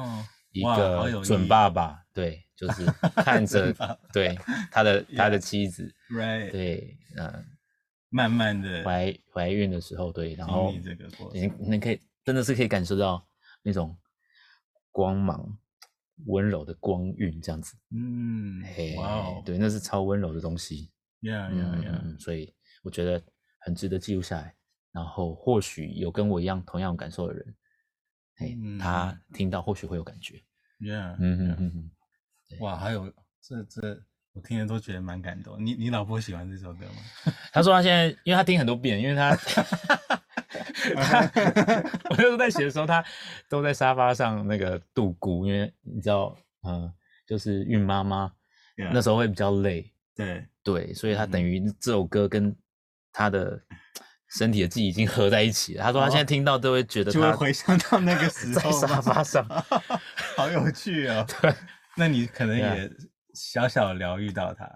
[0.54, 2.86] 一个准爸爸，对，就是
[3.16, 3.74] 看着
[4.12, 4.38] 对
[4.70, 5.92] 他的他的妻子，
[6.52, 7.44] 对，嗯，
[8.08, 10.72] 慢慢的怀怀孕的时候，对，然后
[11.32, 13.26] 你你可以真的是可以感受到
[13.64, 13.98] 那种
[14.92, 15.58] 光芒，
[16.26, 18.62] 温柔的光晕这样子，嗯，
[18.96, 23.20] 哇哦，对，那是超温柔的东西，yeah yeah yeah，所以我觉得
[23.58, 24.54] 很值得记录下来，
[24.92, 27.56] 然后或许有跟我一样同样感受的人。
[28.36, 30.42] 嘿，他听到或许会有感觉
[30.80, 31.90] ，Yeah，嗯嗯嗯嗯，
[32.60, 35.56] 哇，还有这这，我听了都觉得蛮感动。
[35.64, 37.32] 你你老婆喜欢这首歌吗？
[37.52, 39.30] 他说他现在，因为他听很多遍，因为 他，
[42.10, 43.04] 我就是在写的时候，他
[43.48, 46.92] 都在沙发上那个度过，因为你知道，嗯，
[47.26, 48.32] 就是孕妈妈
[48.92, 50.44] 那时候会比较累，对。
[50.64, 52.56] 对，所以他等于这首歌跟
[53.12, 53.62] 他的。
[54.36, 55.82] 身体的记忆已经合在一起了。
[55.84, 59.46] 他说他现在听到都会觉得他就会回想到那个时候 在沙发上，
[60.36, 61.24] 好有趣哦。
[61.40, 61.54] 对，
[61.96, 62.90] 那你可能也
[63.32, 64.66] 小小疗愈到他。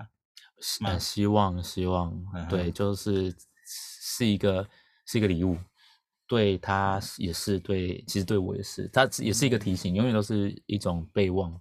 [0.85, 2.13] 嗯，希望希望，
[2.49, 4.69] 对，就是是一个
[5.07, 5.57] 是一个礼物，
[6.27, 11.53] 对他也是对，其实对我也是，他也是一个提醒，永远都是一种备忘，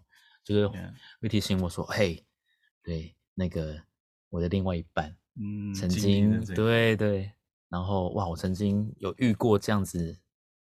[0.43, 0.67] 就是
[1.21, 2.23] 会提醒我说，嘿，
[2.83, 3.75] 对，那个
[4.29, 7.31] 我的另外一半，嗯，曾经，对对。
[7.69, 10.17] 然后哇，我曾经有遇过这样子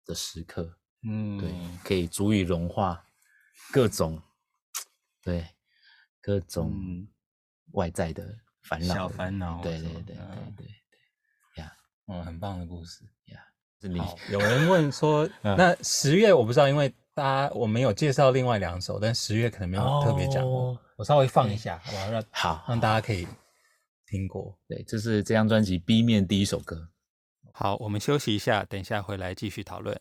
[0.06, 3.04] 的时刻，嗯，对，可以足以融化
[3.72, 4.22] 各种，
[5.24, 5.48] 对，
[6.22, 7.08] 各种
[7.74, 10.16] 外在的烦恼，小烦恼，对对对对
[10.58, 10.66] 对。
[10.66, 11.72] 对，呀，
[12.08, 13.40] 嗯，很棒的故事呀。
[13.98, 20.44] 好，有人问说，那十月我不知道，因为大家我没有介绍另外两首，但十月可能没有特别讲，
[20.98, 23.28] 我稍微放一下，好吧，让好让大家可以。
[24.10, 26.90] 听过，对，这是这张专辑 B 面第一首歌。
[27.52, 30.00] 好，我们休息一下，等一下回来继续讨论。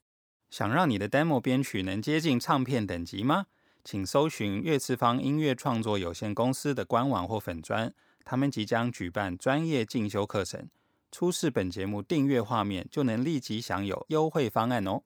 [0.49, 3.47] 想让你的 demo 编曲能接近唱片等级吗？
[3.85, 7.95] 请搜寻乐次方音乐创作有限公司的官网或粉专，
[8.25, 10.69] 他们即将举办专业进修课程。
[11.11, 15.03] 出示本节目订阅画面，就能立即享有优惠方案哦。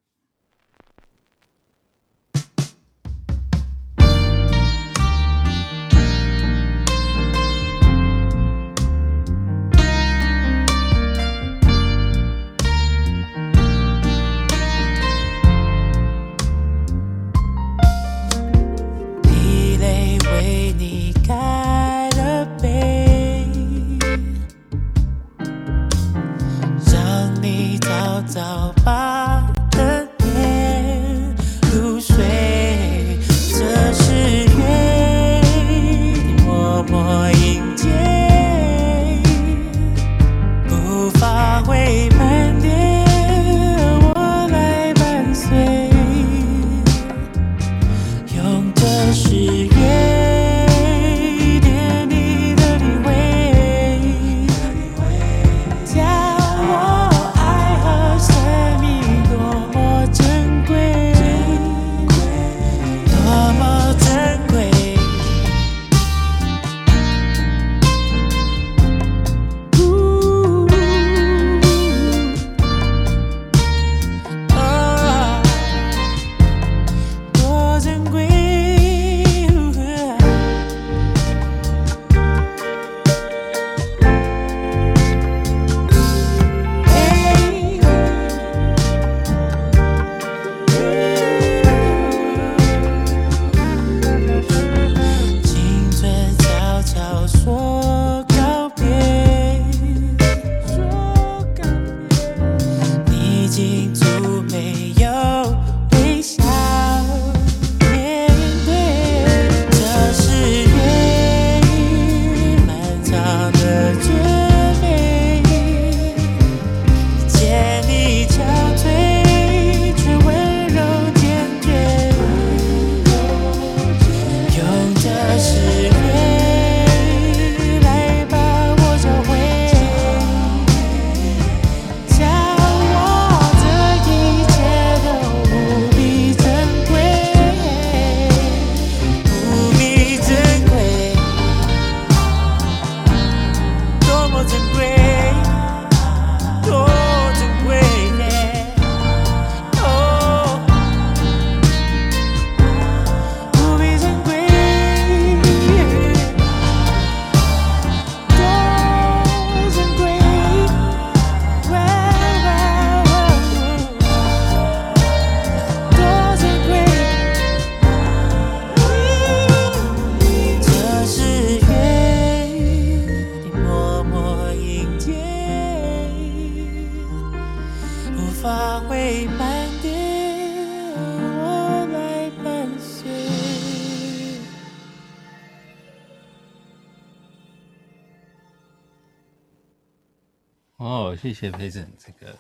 [190.83, 192.37] 哦，谢谢 Peasant 这个，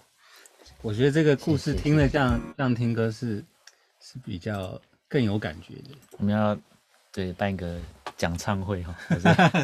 [0.80, 3.36] 我觉得这个故事听了这样这样听歌是
[4.00, 5.90] 是比较更有感觉的。
[6.18, 6.58] 我们要
[7.12, 7.80] 对办一个
[8.16, 8.96] 讲唱会哈，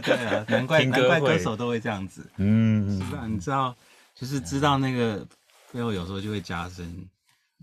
[0.00, 3.26] 对啊，难怪难怪歌手都会这样子，嗯，是吧？
[3.26, 3.74] 你知道，
[4.14, 5.26] 就是知道那个
[5.72, 6.86] 背后有时候就会加深，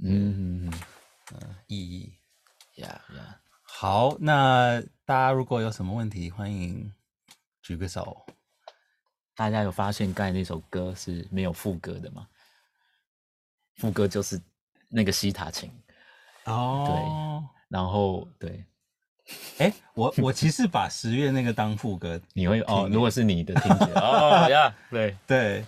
[0.04, 0.74] 嗯嗯
[1.32, 2.12] 嗯，意义，
[2.82, 6.92] 呀呀，好，那大家如果有什么问题，欢迎
[7.62, 8.26] 举个手。
[9.36, 12.26] 大家有发现刚才那首歌是没有副歌的吗？
[13.78, 14.40] 副歌就是
[14.90, 15.70] 那个西塔琴
[16.46, 18.66] 哦，对，然后对，
[19.58, 22.88] 哎，我我其实把十月那个当副歌， 你会哦？
[22.90, 25.66] 如果是你的听觉哦呀，对 对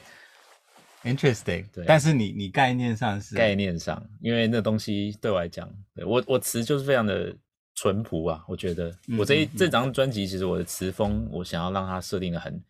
[1.04, 7.36] ，interesting，对，但是你你概念上是概念上，因为那东西对我来讲，对我我词就是非常的
[7.76, 12.64] 淳朴啊，我觉得我这一这张专辑其实我的词风，我想要让它设定的很。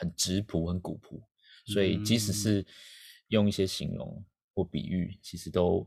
[0.00, 1.22] 很质朴，很古朴，
[1.66, 2.66] 所以即使是
[3.28, 4.24] 用一些形容
[4.54, 5.86] 或比喻，其实都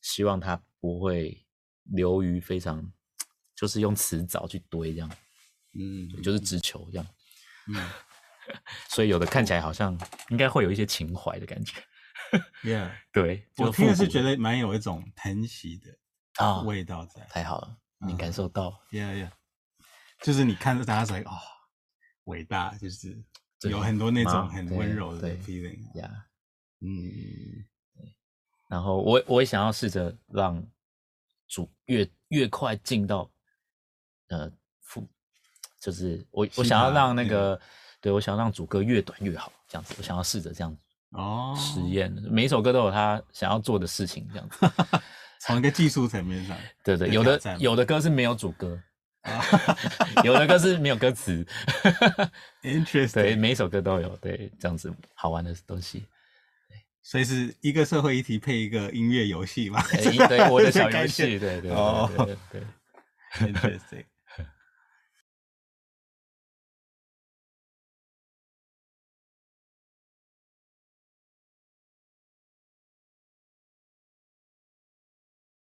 [0.00, 1.44] 希望它不会
[1.82, 2.92] 流于非常，
[3.56, 5.10] 就是用词藻去堆这样，
[5.74, 7.06] 嗯，就是直球这样，
[7.66, 7.90] 嗯，
[8.88, 9.98] 所以有的看起来好像
[10.30, 11.82] 应该会有一些情怀的感觉
[12.62, 15.98] ，Yeah， 对，我听的是觉得蛮有一种疼惜的
[16.36, 17.76] 啊味道在，太好了，
[18.06, 19.32] 你感受到，Yeah，Yeah，
[20.20, 21.51] 就是你看着大家说啊。
[22.24, 23.16] 伟大就是
[23.68, 26.26] 有很多那种很温柔的 feeling 呀，
[26.80, 26.88] 嗯，
[28.68, 30.64] 然后我我也想要试着让
[31.48, 33.30] 主越越快进到
[34.28, 34.50] 呃
[34.80, 35.06] 副，
[35.80, 37.60] 就是我我想要让那个
[38.00, 41.54] 对我想要让主歌越短越好，这样子，我想要试着这样子哦。
[41.56, 44.70] 实验，每一首歌都有他想要做的事情，这样子，
[45.42, 48.80] 从一个技术层面上，对对，有的有的歌是没有主歌。
[50.24, 51.46] 有的歌是没有歌词
[52.62, 53.12] ，Interesting。
[53.12, 56.04] 对，每一首歌都有，对，这样子好玩的东西。
[57.02, 59.82] 所以是一个社会议题配一个音乐游戏嘛？
[60.28, 62.62] 对，我的小游戏，对对对对对。
[63.48, 64.04] Interesting。